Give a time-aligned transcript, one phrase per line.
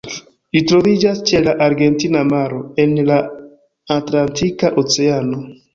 [0.55, 3.21] Ĝi troviĝas ĉe la Argentina Maro en la
[4.01, 5.47] Atlantika Oceano.